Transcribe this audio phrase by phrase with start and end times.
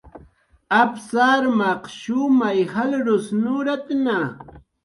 [0.79, 4.19] Apsaq armaq shumay jalrus nuratna